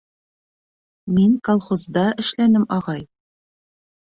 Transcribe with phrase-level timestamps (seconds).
[1.17, 3.05] Мин колхозда эшләнем, ағай.